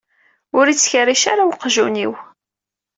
Ur 0.57 0.65
ittkerric 0.67 1.23
ara 1.31 1.49
weqjun-iw. 1.49 2.13